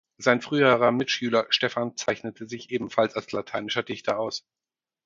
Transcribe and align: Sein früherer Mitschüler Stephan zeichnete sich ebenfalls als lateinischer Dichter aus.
Sein 0.17 0.41
früherer 0.41 0.91
Mitschüler 0.91 1.45
Stephan 1.51 1.95
zeichnete 1.95 2.49
sich 2.49 2.71
ebenfalls 2.71 3.15
als 3.15 3.31
lateinischer 3.31 3.83
Dichter 3.83 4.17
aus. 4.17 4.47